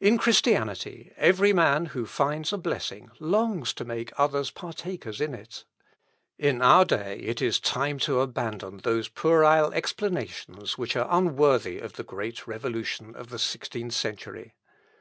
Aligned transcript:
In 0.00 0.18
Christianity, 0.18 1.12
every 1.16 1.52
man 1.52 1.84
who 1.94 2.04
finds 2.04 2.52
a 2.52 2.58
blessing 2.58 3.12
longs 3.20 3.72
to 3.74 3.84
make 3.84 4.10
others 4.18 4.50
partakers 4.50 5.20
in 5.20 5.34
it. 5.34 5.64
In 6.36 6.60
our 6.60 6.84
day 6.84 7.20
it 7.20 7.40
is 7.40 7.60
time 7.60 8.00
to 8.00 8.18
abandon 8.22 8.78
those 8.78 9.06
puerile 9.08 9.72
explanations 9.72 10.76
which 10.76 10.96
are 10.96 11.06
unworthy 11.08 11.78
of 11.78 11.92
the 11.92 12.02
great 12.02 12.48
revolution 12.48 13.14
of 13.14 13.28
the 13.28 13.38
sixteenth 13.38 13.94
century. 13.94 14.56